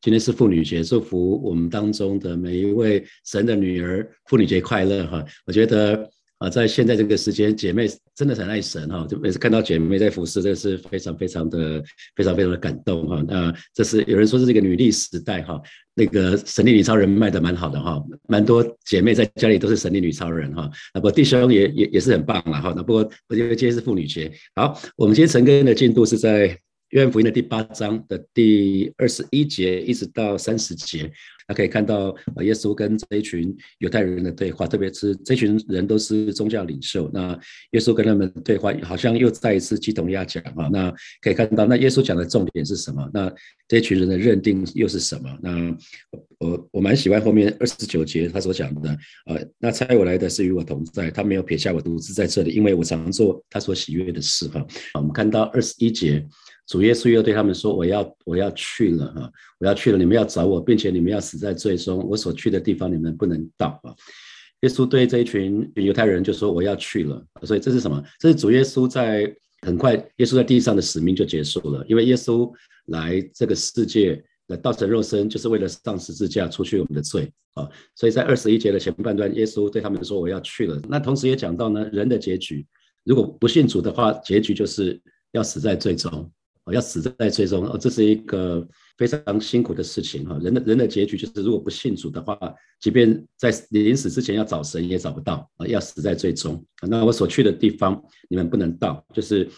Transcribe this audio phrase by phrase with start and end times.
[0.00, 5.24] 今天是妇女节，祝福我们当中的每一位神的女儿，妇女节快乐哈！
[5.44, 11.82] 我觉得啊，在现在这个时间，姐妹真的很爱神哈，就每次看到姐妹在服侍，这是非常非常的
[12.14, 13.24] 非常非常的感动哈。
[13.26, 15.60] 那这是有人说是一个女力时代哈，
[15.94, 20.70] 那个神力女超人卖的蛮好的哈，蛮多姐妹在家里都是神力女超人哈。
[20.94, 22.72] 那不弟兄也也也是很棒了哈。
[22.76, 26.56] 那不过我觉得今天是妇女节，好，我们今天晨更的进度是在。
[26.90, 31.10] 约翰福音的第八章的第二十一节一直到三十节，
[31.46, 37.10] 那可以看到啊，耶稣跟这一群犹太人的对话，特别是这群人都是宗教领袖。
[37.12, 37.38] 那
[37.72, 40.68] 耶稣跟他们对话，好像又再一次鸡同鸭讲啊。
[40.72, 43.06] 那可以看到，那耶稣讲的重点是什么？
[43.12, 43.30] 那
[43.66, 45.28] 这群人的认定又是什么？
[45.42, 45.76] 那
[46.38, 54.66] 我我蛮喜欢后面二十九节他所讲的，呃，那猜我来的是与我同在，他没有撇下我独自在这里，因为我常做他所喜悦的事哈。
[54.94, 56.26] 我们看到二十一节。
[56.68, 63.94] 主耶稣又对他们说：“我要我要去了哈，我要去了，你们要找我，并且你们要死在最终，我所去的地方你们不能到啊。”
[64.60, 68.02] 耶稣对这一群犹太人就说：“我要去了。”所以这是什么？
[68.20, 72.52] 这是主耶稣在很快，耶稣在地上的使命就结束了，因为耶稣
[72.88, 77.66] 来这个世界来道成肉身，就是为了上十字架，除去我们的罪啊。
[77.94, 82.66] 所以在二十一节的前半段，耶稣对他们说：“我要去了。”那同时也讲到呢，人的结局，
[83.04, 85.00] 如果不信主的话，结局就是
[85.32, 86.30] 要死在最终。
[86.72, 88.66] 要死在最终，哦，这是一个
[88.96, 90.38] 非常辛苦的事情哈。
[90.42, 92.38] 人的人的结局就是，如果不信主的话，
[92.80, 96.64] 即便在临死之前要找神也找不到啊，要死在最终。
[96.88, 99.48] 那我所去的地方你们不能到，就是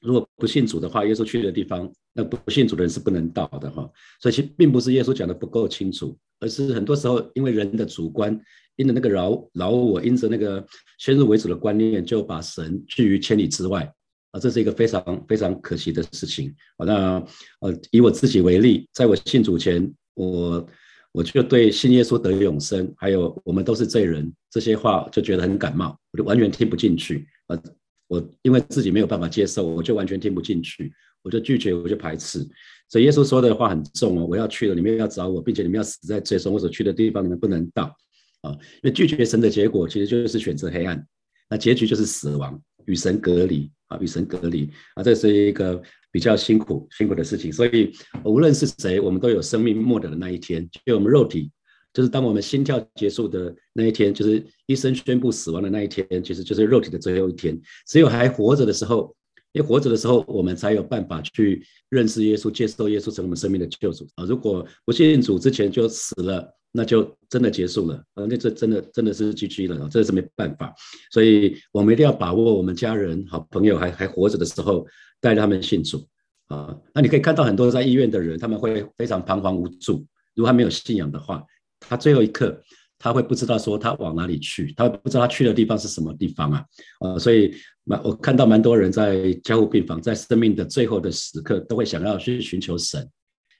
[0.00, 3.88] 如果不信主的话，耶稣去的地方，那不信主的人是不能到的哈。
[4.20, 8.38] 所以其实并不是耶稣讲的不够清楚，而是很多时候因为人的主观，
[8.76, 10.64] 因着那个饶饶我，因着那个
[10.98, 13.92] 先入为主的观念，就把神拒于千里之外。
[14.30, 16.54] 啊，这是一个非常非常可惜的事情。
[16.78, 17.24] 好，那
[17.60, 20.68] 呃，以我自己为例，在我信主前，我
[21.12, 27.26] 我就对信耶稣得永生，还有我们都是罪人这些话，就觉得很感冒，我就完全听不进去。
[27.48, 27.60] 呃，
[28.06, 30.92] 我因为自己没有办法接受，我就完全听不进去，
[31.22, 32.46] 我就拒绝，我就排斥。
[32.88, 37.96] 所以耶稣说的话很重哦，我要去了，你们要找我，并且你们要死在最终我所去的地方，你们不能到。
[38.42, 41.04] 啊，因为拒绝神的结果，其实就是选择黑暗，
[41.48, 43.70] 那结局就是死亡，与神隔离。
[43.90, 45.80] 啊，与神隔离啊，这是一个
[46.10, 47.52] 比较辛苦、辛苦的事情。
[47.52, 47.92] 所以，
[48.24, 50.66] 无论是谁，我们都有生命末了的那一天。
[50.86, 51.50] 就我们肉体，
[51.92, 57.60] 就是当我们心跳结束的那一天，就是医生宣布死亡的那一天，其实就是肉体的最后一天。
[57.86, 59.14] 只有还活着的时候，
[59.52, 64.24] 因为活着的时候，我们才有办法去认识耶稣，接受耶稣成为我们生命的救主啊。
[64.24, 66.56] 如果不信主之前就死了。
[66.72, 70.72] 那就真的结束了，呃，那这真的真的是 GG 了，这是没办法，
[71.10, 74.86] 所以我们一定要把握我们家人、好朋友还还活着的时候，
[75.20, 76.06] 带他们信主
[76.46, 76.76] 啊。
[76.94, 80.06] 那你可以看到很多在医院的人，他们会非常彷徨无助。
[80.36, 81.44] 如果他没有信仰的话，
[81.80, 82.62] 他最后一刻
[83.00, 86.64] 他会不知道说他往哪里去，他不知道他去的地方是什么地方啊，
[87.00, 87.52] 呃，所以
[87.82, 93.04] 蛮我看到蛮多人在加护病房，在生命的最后的时刻，都会想要去寻求神，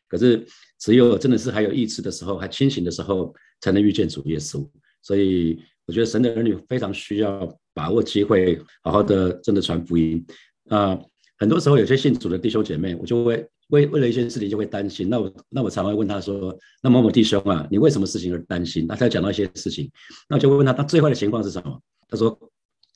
[0.09, 0.47] 可是。
[0.81, 4.67] 只有真的是还有意识的时候，还清醒的时候，才能遇见主耶稣。
[5.03, 10.25] 所以我觉得神的儿女非常需要把握机会，好好的真的传福音。
[10.69, 10.99] 啊，
[11.39, 15.09] 很多时候有些信主的弟兄姐妹，我就会为为了一些事情就会担心。
[15.09, 19.91] 那我那我常会问他说：“那某某弟兄啊，你为什么事情而担心？”那他讲到一些事情，
[20.29, 22.39] 那我就问他：“他最坏的情况是什么？”他说：“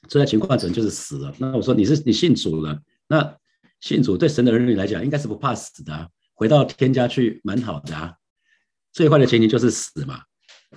[0.08, 2.80] 最坏情况可能就是死了。”那我说：“你是你信主了？
[3.08, 3.36] 那
[3.80, 8.14] 信主对神的儿女来讲，应该是不怕死的。”回到天家去蛮好的啊，
[8.92, 10.20] 最坏的情形就是死嘛。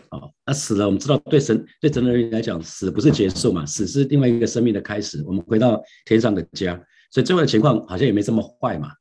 [0.10, 5.22] 哦，那死了，我们知道对神对神的人来讲，死不是结束嘛，死是另外一个生命的开始。
[5.26, 6.76] 我们回到天上的家，
[7.12, 8.92] 所以最坏的情况好像也没这么坏嘛。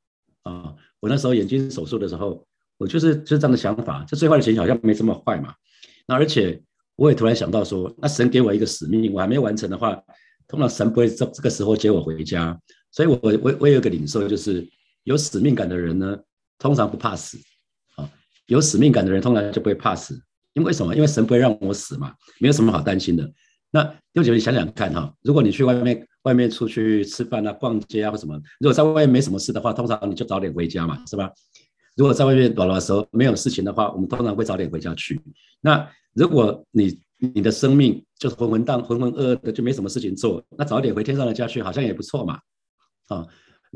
[0.43, 2.45] 啊，我那时候眼睛手术的时候，
[2.79, 5.55] 我就是就是这样的想法，这最坏的情形好像没这么坏嘛。
[6.09, 6.61] 那而且
[6.97, 10.03] 我也突然想到说，那神给我一个使命，我还没完成的话，
[10.49, 12.59] 通常神不会这这个时候接我回家。
[12.91, 14.67] 所以我我我有一个领受，就是
[15.05, 16.19] 有使命感的人呢。
[16.59, 17.39] 通常不怕死，
[17.97, 18.11] 啊，
[18.47, 20.21] 有使命感的人通常就不会怕死，
[20.55, 20.95] 因为什么？
[20.95, 23.31] 因为神不会让我死嘛，没有什么好担心的。
[23.71, 31.31] 那六姐你想想看哈，如果你去外面外面出去吃饭啊、逛街啊或什么，如果在外面没什么事的话，通常你就早点回家嘛，是吧？
[31.97, 35.21] 如果在外面短的时候没有事情的话，我们通常会早点回家去。
[35.61, 42.39] 那如果你你的生命就是浑浑荡浑浑噩噩的，就没什么事情做，那早点回天上的家去好像也不错嘛，
[43.09, 43.27] 啊。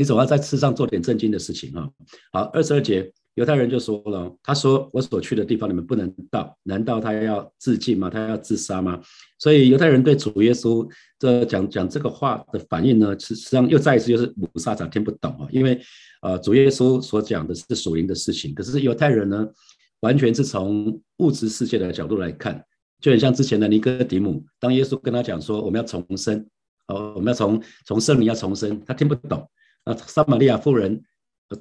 [0.00, 1.86] 你总要在世上做点正经的事情啊！
[2.32, 8.08] 好，二十二节，犹太人就说了，他说：“我所去的地方你们不能到，难道他要自尽吗？
[8.08, 8.98] 他要自杀吗？”
[9.38, 15.78] 所以犹太人对主耶稣这讲讲这个话的反应呢，实际上又再一次就是五撒撒听不懂啊，因为
[16.22, 19.46] 呃主耶稣所讲的是属灵的事情，可是犹太人呢
[20.00, 22.64] 完全是从物质世界的角度来看，
[23.02, 26.42] 就很像之前的尼哥底母，当耶稣跟他讲说我们要重生，
[26.86, 29.46] 哦，我们要从从圣灵要重生，他听不懂。
[29.92, 31.02] 那撒玛利亚妇人，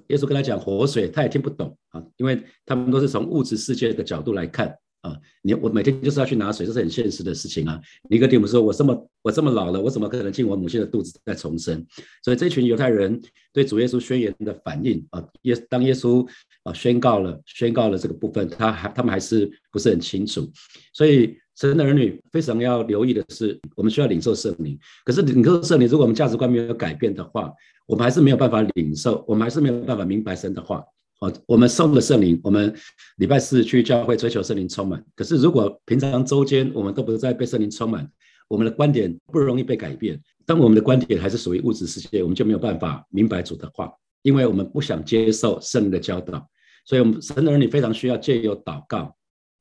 [0.08, 4.76] 耶稣跟他讲活水，他也听不懂啊，因为他们都是从物质世界的角度来看。
[5.02, 7.80] 啊，你我每天就是要去拿水，这是很现实的事情啊。
[8.10, 11.86] 尼哥底母说：“我这么我这么老了，我怎么可能进我母亲的肚子再重生？”
[12.22, 13.18] 所以这群犹太人
[13.54, 16.28] 对主耶稣宣言的反应啊，耶当耶稣
[16.64, 20.52] 啊宣告了宣告了这个部分，他还他们还是不是很清楚。
[20.92, 24.80] 所以神的儿女非常要留意的是，我们需要领受圣灵。
[25.04, 27.52] 可是领受圣灵，如果我们价值观没有改变的话，
[27.86, 30.82] 我们还是没有办法领受，我们还是没有办法明白神的话。
[31.20, 32.74] 哦，我们受了圣灵，我们
[33.18, 35.04] 礼拜四去教会追求圣灵充满。
[35.18, 38.10] 可是如果平常周间我们都不是在被圣灵充满，
[38.48, 40.18] 我们的观点不容易被改变。
[40.46, 43.92] 当我们的观点还是属于物质世界，我们就没有办法明白主的话，
[44.22, 46.48] 因为我们不想接受圣灵的教导。
[46.86, 49.14] 所以，我们神的儿女非常需要借由祷告，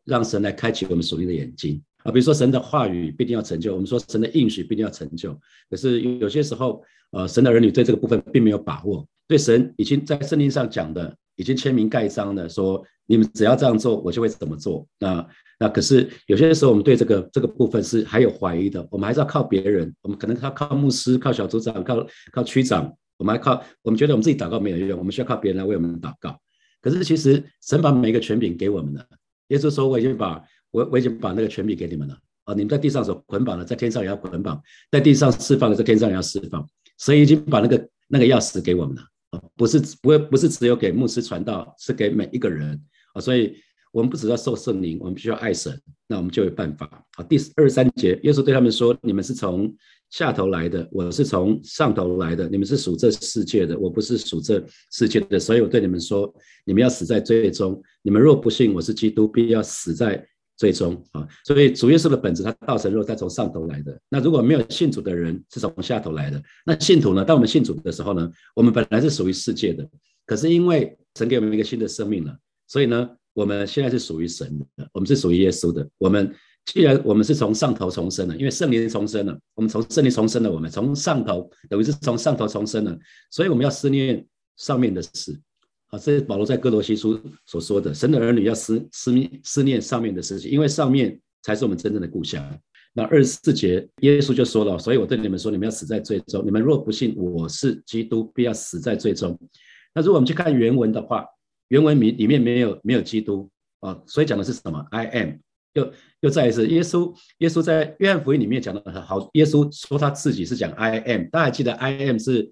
[0.04, 1.82] 让神来开启我们属灵的眼睛
[2.12, 5.38] 比如说，神的话语必定要成就，我们说神的应许必定要成就。
[5.70, 11.16] 可是有些时候，呃，神的儿女对这个部分并没有把握，对神已经在圣经上讲的。
[11.38, 14.84] 已经签名盖章的说，你们只要这样做，我就会怎么做。
[14.98, 15.24] 那
[15.60, 18.84] 那可是有些时候，我们对这个这个部分是还有怀疑的。
[18.90, 22.92] 我们还是要靠别人，我们可能要靠牧师、靠小组长、靠靠区长。
[23.18, 26.36] 我们还靠我们觉得我们自己祷告没有用，我们需要靠别人来为我们祷告。
[26.82, 29.06] 可是其实神把每一个权柄给我们了。
[29.50, 32.18] 耶稣说：“我已经把我我已经把那个权柄给你们了。
[32.44, 34.56] 啊，你们在地上所捆绑的，在天上也要捆绑；
[34.90, 36.66] 在地上释放的，在天上也要释放。
[36.98, 42.80] 神已经把那个那个钥匙给我们了啊。”不是不不是只有给牧师传道，是给每一个人
[43.12, 43.54] 啊，所以
[43.92, 46.86] 我们不只要受圣灵，我们必须要爱神，那我们就有办法
[47.18, 47.24] 啊。
[47.24, 49.70] 第二三节，耶稣对他们说：“你们是从
[50.08, 52.48] 下头来的，我是从上头来的。
[52.48, 55.38] 你们是属这世界的，我不是属这世界的。
[55.38, 56.32] 所以我对你们说，
[56.64, 57.78] 你们要死在罪中。
[58.00, 60.26] 你们若不信我是基督，必要死在。”
[60.58, 63.96] 最终啊，所以主耶稣的本质，他道成肉，再从上头来的。
[64.08, 66.42] 那如果没有信主的人，是从下头来的。
[66.66, 67.24] 那信徒呢？
[67.24, 69.88] 当我们信主的时候呢，我们本来是属于世界的，
[70.26, 75.88] 可是因为神给我们一个新的生命了，所以呢，我们现在是属于神的，我们是属于耶稣的。
[75.96, 76.34] 我们
[76.66, 82.98] 既然我们是从上头重生了，因为圣灵重生了，我们从圣灵重生了，我们从上头等于是从上头重生了，
[83.30, 84.26] 所以我们要思念
[84.56, 85.40] 上面的事。
[85.88, 92.42] 啊，这是保罗在哥罗西书所说的，神的儿女要思思念思念上面的事情，因为上面才是我们真正的故乡。
[92.92, 96.44] 那二十四节，耶稣就说了，所以我对你们说，你们要死在最终。
[96.44, 99.38] 你们若不信我是基督，必要死在最终。
[99.94, 101.24] 那如果我们去看原文的话，
[101.68, 103.48] 原文里里面没有没有基督
[103.80, 105.30] 啊，所以讲的是什么？I am。
[105.74, 112.50] 又又再一次，耶稣耶稣在约翰福音里面讲的很好，耶稣说他自己是讲 I am，大家还记得 I am 是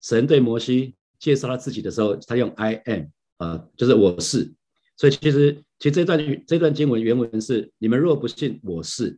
[0.00, 0.94] 神对摩西。
[1.22, 3.04] 介绍他自己的时候，他用 I am
[3.36, 4.52] 啊，就是我是。
[4.96, 9.16] 所以其实其实这段这段经文原文是：你们若不信我是，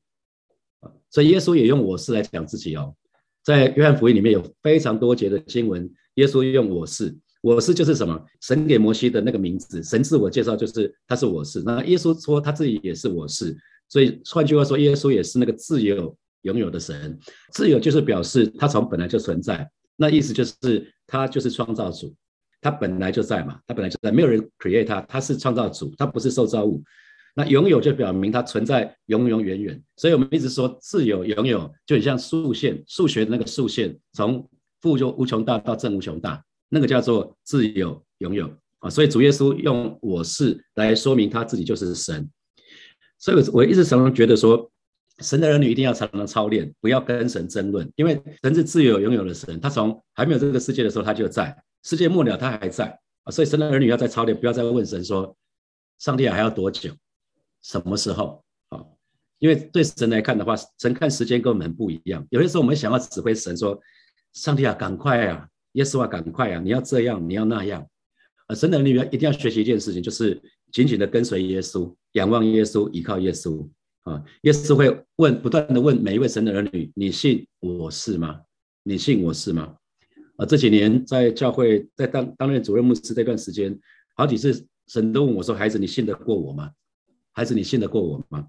[1.10, 2.94] 所以耶稣也用我是来讲自己哦。
[3.42, 8.22] 在约翰福音里面有非常多节的经文，耶稣用我是，我是就是什么？
[8.42, 11.62] 神给摩西的那个名字，神自我介绍就是他是我是。
[11.62, 13.56] 那耶稣说他自己也是我是，
[13.88, 17.18] 所以换句话说，耶稣也是那个自由拥有的神。
[17.52, 19.70] 自由就是表示他从本来就存在。
[19.96, 22.14] 那意思就是他就是创造主，
[22.60, 26.82] 他本来就在嘛，他本来就在，没有人 create 他，他是创造主，他不是受造物。
[27.34, 29.82] 那拥有就表明他存在永永远远。
[29.96, 34.48] 所以我们一直说自由拥有就很像数线，数学的那个数线从
[34.80, 38.88] 负就无穷大到正无穷大，那个叫做自由拥有啊。
[38.88, 42.28] 所以主耶稣用我是来说明他自己就是神。
[43.18, 44.70] 所以我一直常常觉得说。
[45.20, 55.36] 神的儿女一定要常常操练，不要跟神争论，因为神是自由拥有的神，他从还没有这个世界的时候他就在，世界末了他还在啊，所以神的儿女要在操练，不要再问神说，
[55.98, 56.90] 上帝还要多久，
[57.62, 58.84] 什么时候啊？
[59.38, 63.78] 因为对神来看的话，神看时间跟我们不一样，有些时候我们想要指挥神说，
[64.32, 67.86] 上帝啊，赶快啊，耶稣啊，赶快啊，你要这样，你要那样，
[68.46, 70.42] 啊，神的儿女要一定要学习一件事情，就是
[70.72, 73.64] 紧紧的跟随耶稣，仰望耶稣，依靠耶稣。
[74.04, 78.40] 啊，耶稣会问，不断的问每一位神的儿女：“你信我是吗？
[78.82, 79.76] 你信我是吗？”
[80.36, 83.78] 啊，这几年在教会，在当担任主任牧师这段时间，
[84.14, 86.70] 好几次神都问我说：“孩子，你信得过我吗？
[87.32, 88.46] 孩子，你信得过我吗？”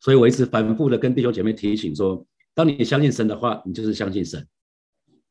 [0.00, 4.42] 所以我一直反复的跟弟兄姐妹提醒说：，当你相信神的话，你就是相信神；，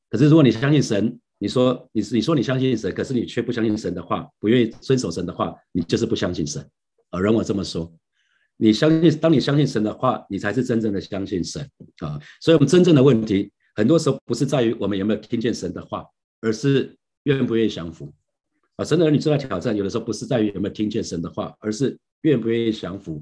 [0.10, 6.68] 可是如果你相信神，你说你你说你相信神，可是你却不相信神的话，不愿意遵守神的话，你就是不相信神。
[7.12, 7.94] 啊，容我这么说。
[8.58, 11.62] 你相信，当你相信神的话，你才是真正的相信神
[12.00, 12.20] 啊！
[12.42, 16.06] 所以，我们真正的问题，很多时候不是在于我们有没有听见神的话，
[16.42, 18.14] 而是愿不愿意降服。
[18.78, 23.22] 啊，神的儿女最大挑战，有的时候不是在于有没有听见神的话，而是愿不愿意降服。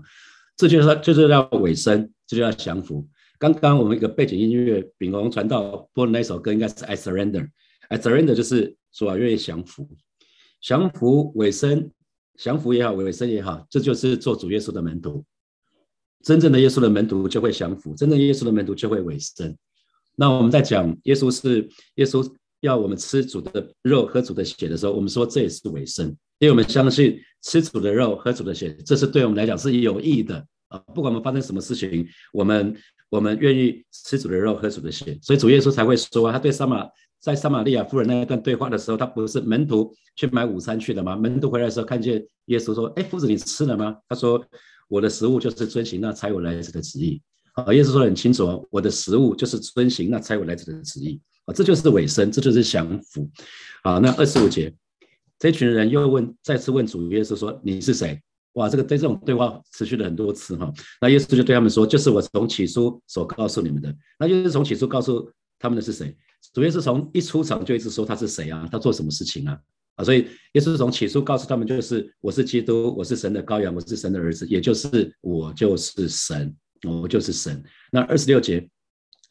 [0.55, 3.07] 这就是就是要尾声，这就要降服。
[3.39, 7.49] 刚刚我们一个背景音乐，炳龙传道播的那首歌，应该是 I surrender。
[7.89, 9.89] I surrender 就是说愿意降服，
[10.61, 11.91] 降服尾声，
[12.37, 15.23] 降服也好，尾声也好，这就是做主耶稣的门徒。
[16.23, 19.55] 真正的耶稣的门徒就会降服，真正耶稣的门徒就会尾声。
[20.15, 22.29] 那我们在讲耶稣是耶稣。
[22.63, 26.07] 要我们吃主的肉、喝主的血的时候，我们说这也是尾声，
[26.39, 30.37] 因为我们相信吃主的肉、喝主的血，这是对我们来讲是有益的
[30.69, 30.79] 啊！
[30.95, 32.73] 不管我们发生什么事情，我们
[33.09, 36.87] 我们愿意吃主的肉、喝主的血，所以主耶稣才会说，他对撒玛
[37.23, 41.15] 在撒玛利亚夫人那一段对话的时候，他不是门徒去买午餐去了吗？
[41.15, 44.45] 门徒回来的时候看见耶稣说：“哎，夫子，你吃了吗？”他说
[44.89, 47.21] ：“我的食物就是遵行那差我来者的旨意。”
[47.55, 51.21] 啊，耶稣说的很清楚哦，我的食物就是遵行那差我来者的旨意。
[51.45, 53.29] 啊，这就是尾声，这就是降服。
[53.85, 54.73] 好，那二十五节，
[55.39, 58.21] 这群人又问，再次问主耶稣说：“你是谁？”
[58.55, 60.69] 哇，这个对这种对话持续了很多次哈。
[60.99, 66.13] 那耶稣就对他们说：“就是我从起初所告诉你们的。”那就是从起初告诉他们的是谁？
[66.51, 68.67] 主耶稣从一出场就一直说他是谁啊？
[68.71, 69.57] 他做什么事情啊？
[69.95, 76.55] 啊，所以耶稣从起初告诉他们，就是我是基督，我是神的羔羊，我是神的儿子，也就是我就是神，
[76.87, 77.63] 我就是神。
[77.91, 78.67] 那二十六节。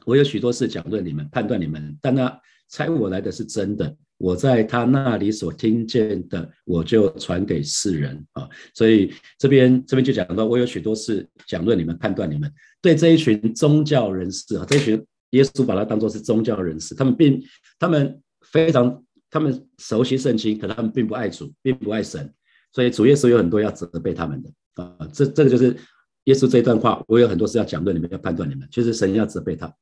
[0.04, 3.97] 我有许多事讲论你们，判断你们，但那猜我来的是真的。
[4.19, 8.49] 我在他那里所听见的，我就传给世人啊。
[8.75, 12.52] 所以这边这边就讲到，我有许多事讲论你们，判断你们。
[12.81, 17.43] 对这一群宗教人士啊，这一群耶稣把他当作是宗教人士，他们并
[17.79, 22.33] 他们非常他们熟悉圣经，可他们并不爱主，并不爱神，
[22.73, 24.97] 所以主耶稣有很多要责备他们的啊。
[25.12, 25.77] 这这个就是
[26.25, 29.75] 耶稣这一段话，我有很多事要讲论你们，要判断你们，就是神要责备他。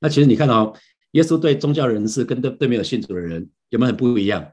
[0.00, 0.72] 那其实你看哦，
[1.12, 4.52] 耶稣对宗教人士跟对对没有信主的人有没有很不一样？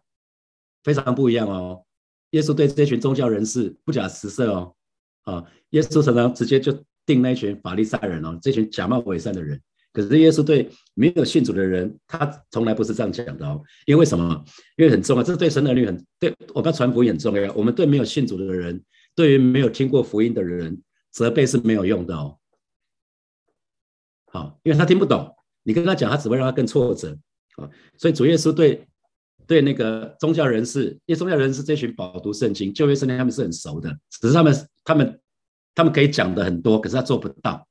[0.83, 1.83] 非常不一样哦。
[2.31, 4.75] 耶稣对这群宗教人士不假辞色哦，
[5.23, 6.71] 啊，耶稣常常直接就
[7.05, 9.59] 定那群法利赛人哦，这群假冒伪善的人。
[9.93, 13.61] 可是耶稣对没有信主的人，他从来不是这样讲的哦。
[13.85, 14.43] 因为什么？
[14.75, 17.53] 因为很重要，这对神的律很对我们要传福音很重要。
[17.53, 18.83] 我们对没有信主的人，
[19.15, 20.81] 对于没有听过福音的人，
[21.11, 22.37] 责备是没有用的哦。
[24.31, 25.31] 好，因为他听不懂，
[25.61, 27.15] 你跟他讲，他只会让他更挫折。
[27.57, 28.87] 啊，所以主耶稣对
[29.45, 35.21] 对那个宗教人士，因为宗教人士这群饱读圣经、旧约圣经，他们是很熟的，只是他们他们
[35.75, 37.67] 他们可以讲的很多，可是他做不到。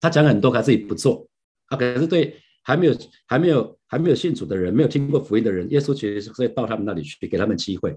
[0.00, 1.26] 他讲很多，他自己不做。
[1.66, 7.96] 啊，可是对还没有还没有还没有信主的人，没有听过福音的人，耶稣其实是会到他们那里去，给他们机会，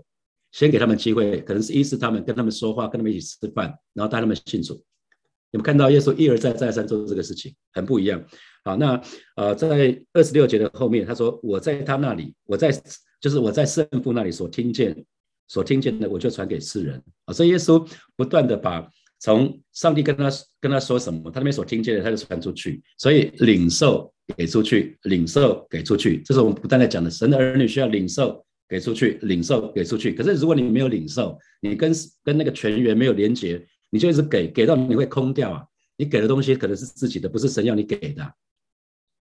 [0.51, 4.83] 先给他们机会，可能是医治他们，跟他们说话，跟他们一起吃饭，然后带他们信主。
[5.51, 8.23] 你们看到耶稣一而再再三做这个事情，很不一样。
[8.63, 9.01] 好，那
[9.35, 12.71] 呃，在二十六节的后面，他说：“我在他那里，我在
[13.19, 15.03] 就是我在圣父那里所听见、
[15.47, 17.83] 所听见的，我就传给世人。”啊，所以耶稣
[18.15, 18.87] 不断的把
[19.19, 22.81] 从上帝跟他跟他说什么，他那边所听见的，他就传出去。
[22.97, 27.09] 所以领受给出去，领受给出去，这是我们不断在讲的。
[27.09, 30.13] 神的儿女需要领受给出去，领受给出去。
[30.13, 31.91] 可是如果你没有领受，你跟
[32.23, 33.65] 跟那个全员没有连接。
[33.91, 35.65] 你就一直给，给到你会空掉啊！
[35.97, 38.23] 你给的东西可能是自己的，不是神要你给的。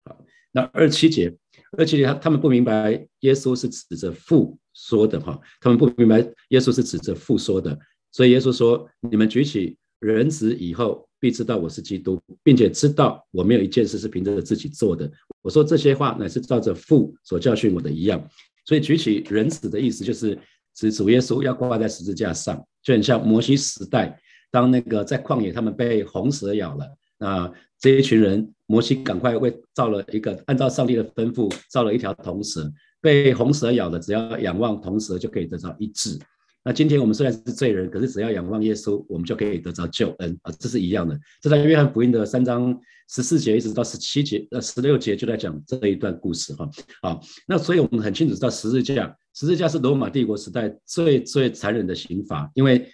[0.04, 1.34] 好，那二七节，
[1.78, 6.20] 二七节他他们不明白耶稣是指着父说的哈，他们不明白
[6.50, 7.80] 耶稣是指着父说的，
[8.12, 15.10] 所以耶稣说：你们举起人子以后，必知道我是基督，并且知道我没有一件事是凭着自己做的。
[15.42, 18.22] 我说这些话乃是照着父所教训我的一样。
[18.66, 20.38] 所以举起人子的意思就是
[20.76, 24.20] 指主耶稣要挂在十字架上，就很像摩西时代。
[24.52, 26.86] 当那个在旷野，他们被红蛇咬了，
[27.18, 36.20] 那这一群人，摩西赶快为造了一个，按照上帝的吩咐造了一条铜蛇，被红蛇咬的，只要仰望铜蛇就可以得到医治。
[36.64, 41.20] 那今天我们虽然是罪人，可是只要仰望耶稣，我们就可以得到救恩啊，这是一样的。
[41.42, 46.70] 这在约翰福音的三章十四节一直到十七节，呃十六节就在讲这一段故事哈。
[47.02, 52.88] 好，那所以我们很清楚知道十字架，十字架是罗马帝国时代最最残忍的刑罚，因为。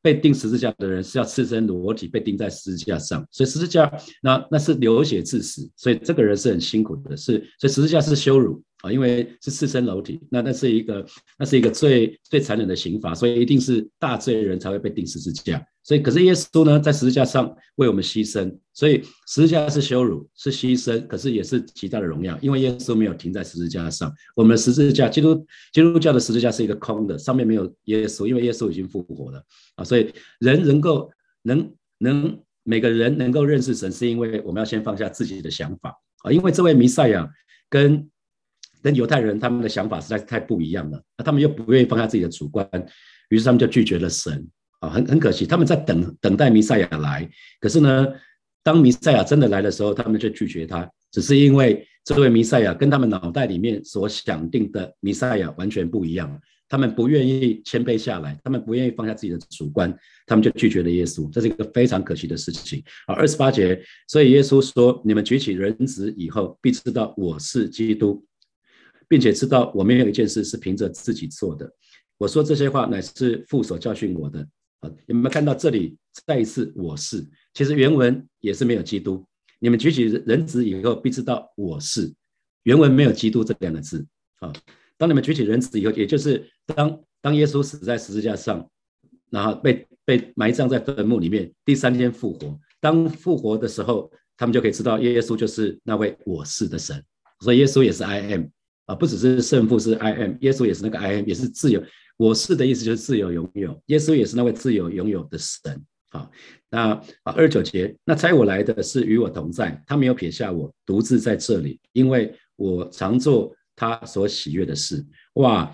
[0.00, 11.04] 被钉十字架的人是要赤身裸体被钉在十字架上，所以十字架那那是流血致死，所以这个人是很辛苦的，是所以十字架是羞辱啊，因为是赤身裸体，那那是一个
[11.38, 15.64] 那是一个最最残忍的刑罚，所以一定是大罪人才会被钉十字架。
[15.82, 25.34] 所以可是耶稣呢，在十字架上为我们牺牲，所以十字架是羞辱是牺牲，可是也是极大的荣耀，因为耶稣没有停在十字架上，我们的十字架基督
[25.72, 29.42] 基督教的十字架是一个空的，上面没有耶稣，因为耶稣已经复活了。
[29.76, 31.10] 啊，所以人能够
[31.42, 37.28] 能能每个人能够认识神，是因为我们要先放下自己的想法啊，因为这位弥赛亚
[37.70, 38.06] 跟
[38.82, 42.68] 跟犹太人他们的想法实在是太不一样了，那他们又不愿意放下自己的主观，
[43.30, 44.46] 于是他们就拒绝了神
[44.80, 47.28] 啊，很很可惜，他们在等等待弥赛亚来，
[47.60, 48.06] 可是呢，
[48.62, 59.92] 当弥赛亚真的来的时候，他们就拒绝他，只是因为这位弥赛亚跟他们脑袋里面所想定的弥赛亚完全不一样，他们不愿意谦卑下来，他们不愿意放下自己的主观，
[60.26, 63.14] 他们就拒绝了耶稣，这是一个非常可惜的事情啊。
[63.14, 68.24] 二十八节，所以耶稣说：“你们举起人子以后，必知道我是基督。”
[69.08, 71.68] 并且知道我没有一件事是凭着自己做的。
[72.18, 74.46] 我说这些话乃是父所教训我的。
[74.80, 77.26] 啊，有没有看到这里再一次我是？
[77.52, 79.24] 其实原文也是没有基督。
[79.58, 82.14] 你们举起人子以后，必知道我是。
[82.62, 84.06] 原文没有基督这两个字。
[84.38, 84.52] 啊，
[84.96, 88.70] 当你们举起人子以后，也就是当当耶稣死在十字架上，
[89.30, 92.56] 然后被被埋葬在坟墓里面，第三天复活。
[92.80, 97.02] 当复活的时候，他们就可以知道耶稣就是那位我是的神。
[97.40, 98.44] 所以耶稣也是 I am。
[98.88, 101.82] 啊，不只是圣父是 I am，耶稣也是那个 I am，也是自由。
[102.16, 105.84] 我是的意思就是自由拥有，耶稣也是那位自由拥有的神。
[106.08, 106.26] 啊，
[106.70, 106.92] 那
[107.22, 115.04] 啊二九节，那猜我来的是与我同在，他没有撇下我，独自在这里，因为我常做他所喜悦的事。
[115.34, 115.70] 哇，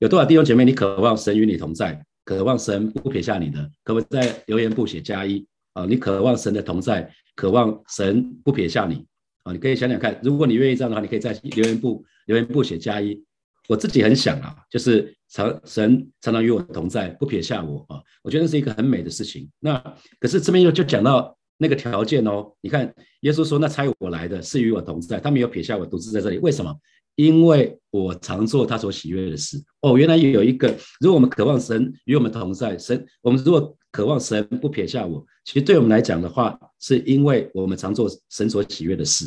[0.00, 5.86] 有多少弟兄姐妹，你渴望神与你同在，渴望神不撇下你的，可不可以在留言簿写加一啊？
[5.86, 9.06] 你渴望神的同在，渴望神不撇下你
[9.46, 9.52] 啊？
[9.52, 12.04] 你可以想想看，如果你愿意这样的话，你可以在留言簿。
[12.26, 13.22] 留言不写加一，
[13.68, 19.48] 我自己很想啊，就是常神常常与我同在，不撇下我啊，我觉得是一个很美的事情。
[19.60, 19.78] 那
[20.18, 26.76] 可是这边又就讲到那个条件哦，你看耶稣说，那差我来的是与我同在，他没有撇下我，独自在这里，为什么？
[27.14, 29.56] 因为我常做他所喜悦的事。
[29.82, 30.68] 哦，原来有一个，
[31.00, 39.24] 如果我们渴望神与我们同在，神我们如果渴望神不撇下我，其实对我们来讲的话，是因为我们常做神所喜悦的事。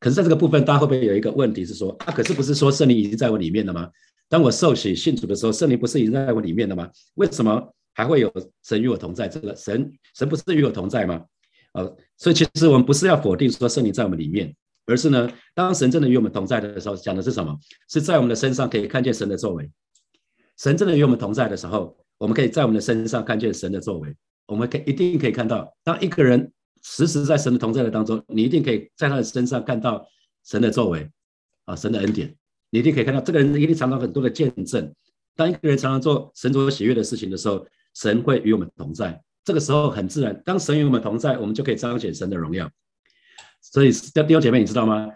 [0.00, 2.12] 可是，在这个部分，大家会不会有一个问题是说啊？
[2.12, 3.88] 可是不是说圣灵已经在我里面了吗？
[4.28, 6.90] 当我受洗信主的时候，圣灵不是已经在我里面了吗？
[7.14, 8.32] 为什么还会有
[8.64, 9.28] 神与我同在？
[9.28, 11.24] 这个神神不是与我同在吗？
[11.74, 14.52] 啊，所以其实我们不是要否定说圣灵在我们里面，
[14.86, 17.56] 而是呢，当神真的与我们同在的时候，讲的是什么？
[17.88, 19.70] 是在我们的身上可以看见神的作为。
[20.56, 24.14] 神真的与我们同在的时候，我们可以在我们的身上看见神的作为。
[24.46, 26.52] 我们可以一定可以看到，当一个人。
[26.80, 30.06] 时时在神的同在的当中，你一定可以在他的身上看到
[30.44, 31.10] 神的作为，
[31.64, 32.32] 啊，神的恩典，
[32.70, 34.94] 你一定可以看到这个人一定常常很多的见证。
[35.34, 39.20] 当一个人常常做神所喜悦的事情的时候，神会与我们同在。
[39.44, 42.70] 这个时候很自然，当神与我们同在，我们就可以彰显神的荣耀。
[43.60, 45.08] 所以，弟兄姐妹，你知道吗？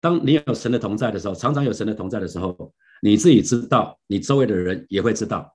[0.00, 5.54] 当你有神的同在的时候，常常有神的同在的时候，你自己知道，你周围的人也会知道，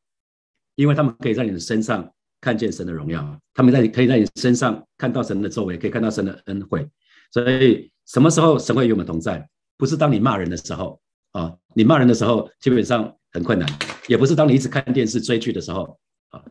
[0.80, 2.10] 因为他们可以在你的身上。
[2.42, 6.88] 看见神的荣耀，他们在可以在你身上看到神的作为，可以看到神的恩惠。
[7.34, 9.46] 所以什么时候神会与我们同在？
[9.76, 11.02] 不是当你骂人的时候
[11.34, 13.68] 啊，你骂人的时候基本上很困难；
[14.08, 16.42] 也不是当你一直看电视追剧的时候啊，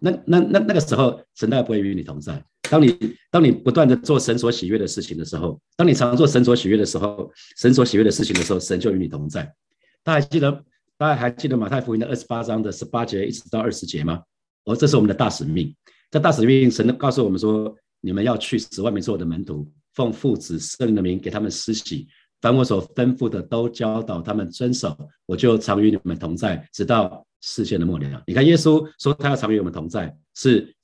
[0.00, 2.42] 那那那那个时候神当然不会与你同在。
[2.70, 9.54] 当你当你不断的做神所喜悦的事情的时候，当你常做神所喜悦的时候，神所喜悦的事情的时候，神就与你同在。
[10.02, 10.64] 大家记得
[10.98, 14.20] 大家还记得马太福音的二十八章的十八节一直到二十节吗？
[14.64, 15.72] 哦，这是我们的大使命。
[16.10, 22.08] 在大使命，神告诉我们说：“你们要去使外面所有的门徒，奉父子圣灵的名给他们施洗，
[22.40, 24.98] 凡我所吩咐的都教导他们遵守。
[25.24, 30.74] 我就常与你们同在，直到世界的末了。”你看，耶稣说他要常与我们同在，是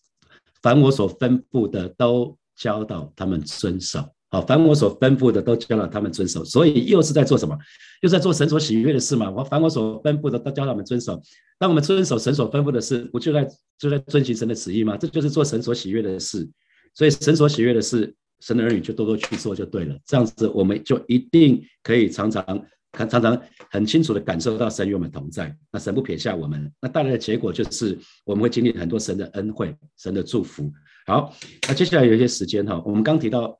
[0.62, 4.08] 凡我所吩咐的都教导他们遵守。
[4.30, 7.58] 好，凡我所吩咐的都教导他们遵守，所以又是在做什么？
[8.04, 9.30] 就在做神所喜悦的事嘛。
[9.30, 11.18] 我凡我所吩咐的都教他们遵守。
[11.58, 14.94] 当我们遵守神所吩咐的事，不就在就在遵行神的旨意吗？
[14.98, 16.46] 这就是做神所喜悦的事。
[16.92, 19.96] 所以神所喜悦的事，神的儿女就多多去做就对了。
[20.04, 22.44] 这样子，我们就一定可以常常
[22.92, 23.40] 看，常常
[23.70, 25.56] 很清楚的感受到神与我们同在。
[25.72, 30.70] 那神不撇下我们，那带来的结果就是我们会经历很多神的恩惠、神的祝福。
[31.06, 31.34] 好，
[31.66, 33.58] 那接下来有一些时间哈，我们刚提到。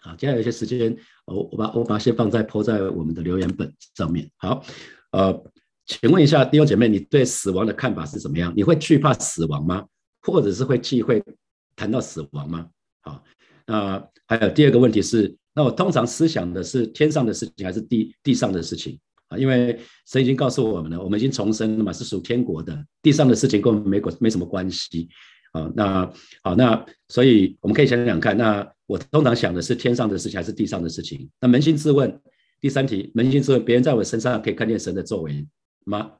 [0.00, 4.30] 好，接下来有些时间，我我把我把先放在铺在我们的留言本上面。
[4.36, 4.62] 好，
[5.12, 5.42] 呃，
[5.86, 8.52] 请问一下弟兄姐妹，你对死亡的看法是怎么样？
[8.56, 9.84] 你会惧怕死亡吗？
[10.22, 11.22] 或者是会忌讳
[11.74, 12.66] 谈到死亡吗？
[13.00, 13.22] 好，
[13.66, 19.38] 那还有第二个问题是，那我通常思想的是天上的事情还是地地上的事情啊？
[19.38, 25.08] 因为神已经告诉我们了，我们已经重生了嘛，是属天国的，地上的事情跟我们没关没什么关系。
[25.52, 31.28] 啊，那好，那所以我们可以想想看，那我通常想的是天上的事情还是地上的事情？
[31.38, 32.20] 那扪心自问，
[32.58, 35.46] 第三题，扪心自问，别人在我身上可以看见神的作为
[35.84, 36.10] 吗？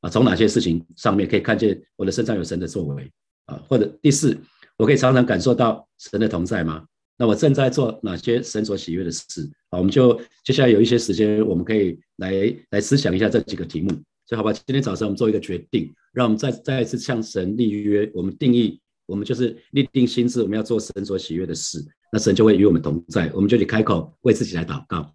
[0.00, 3.10] 啊，从哪些事情上面可以看见我的身上有神的作为？
[3.46, 4.38] 啊，或者第四，
[4.76, 6.84] 我可以常常感受到神的同在吗？
[7.16, 9.50] 那我正在做哪些神所喜悦的事？
[9.70, 10.14] 好，我们就
[10.44, 13.88] 接下来有一些时间，我们可以来来思想一下这几个题目。
[14.26, 23.30] 所以，好吧，今天早上我们做一个决定，让我们再再一次向神立约，我们定义，我们就是立定心智，我们要做神所喜悦的事，那神就会与我们同在。
[23.34, 25.14] 我们就得开口为自己来祷告，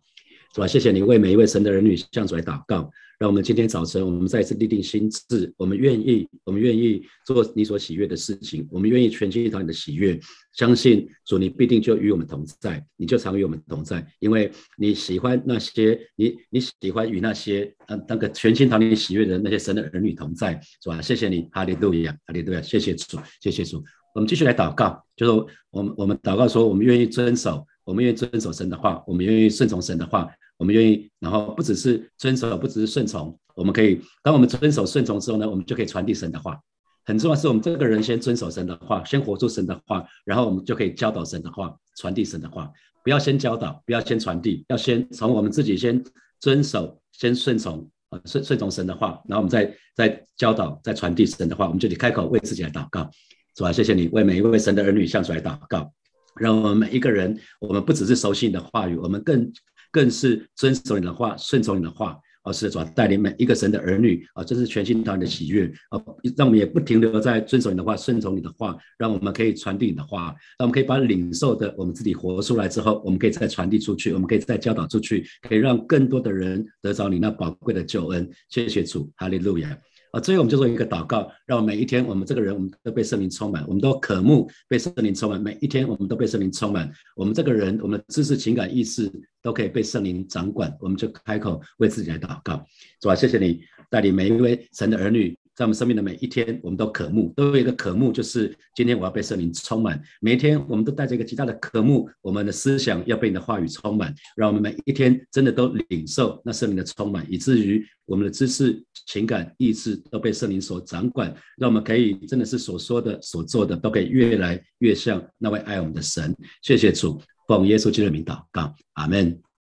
[0.54, 0.68] 是吧？
[0.68, 2.92] 谢谢你为每一位神的儿女向主来祷告。
[3.20, 10.20] 让我们今天早晨，我们再次立定心志，我们愿意，我们愿意做你所喜悦的事情，我们愿意全心讨你的喜悦，
[10.58, 21.02] 相信主，你必定就与我们同在，你就常与我们同在，因为你喜欢那些你你喜欢与那些嗯那个全心讨你喜悦的那些神的儿女同在，是吧？
[21.02, 23.82] 谢谢你，哈利路亚，哈利路亚，谢谢主，谢谢主。
[24.14, 30.30] 我们继续来祷告，就是我们我们祷告说，我们愿意遵守，我们愿意遵守神的话，我们愿意顺从神的话。
[30.56, 36.58] 我们愿意，然后不只是遵守，不只是顺从，我们可以，当我们遵守顺从之后呢，我们就可以传递神的话。
[37.06, 42.72] 很重要是我们这个人先遵守神的话，先活出神的话，然后我们就可以教导神的话，传递神的话。
[43.04, 46.02] 不要先教导，不要先传递，要先从我们自己先
[46.40, 47.90] 遵守，先顺从，
[48.24, 51.66] 顺顺从神的话，然后我们再再教导，再传递神的话。
[51.66, 53.10] 我们就得开口为自己来祷告，
[53.56, 55.92] 主啊，谢谢你为每一位神的儿女向出来祷告，
[56.36, 59.52] 让我们每一个人，我们不只是熟悉你的话语，我们更。
[59.94, 66.02] 更是遵守你的话，顺从你的话，而是主要带领每一个神的儿女啊，这是全心团的喜悦啊，
[66.36, 78.28] 让我们也不停留在遵守你的话，顺从你的话，让我们可以传递你的话，让我们可以把领受的我们自己活出来之后，我们可以再传递出去，我们可以再教导出去，可以让更多的人得着你那宝贵的救恩。
[78.50, 79.78] 谢谢主，哈利路亚。
[80.14, 85.42] 啊，最后我们就做一个祷告，让每一天我们这个人，我们都被圣灵充满，我们都渴慕被圣灵充满。
[85.42, 90.72] 每一天我们都被圣灵充满，我们这个人，我们的知识、情感、意识都可以被圣灵掌管。
[90.80, 92.64] 我们就开口为自己来祷告，
[93.02, 93.16] 是吧？
[93.16, 95.36] 谢谢你带领每一位神的儿女。
[95.56, 100.02] 在我们生命的每一天，我们都渴慕，都有一个渴慕，就是今天我要被圣灵充满。
[100.20, 116.36] 每一天，我们都带着一个极大的渴慕，我们的思想要被你的话语充满，让我们每一天真的都领受那圣灵的充满，以至于我们的知识、情感、意志都被圣灵所掌管，让我们可以真的是所说的、所做的，都可以越来越像那位爱我们的神。
[116.64, 119.40] 谢谢主，奉耶稣基督的名祷告，阿门。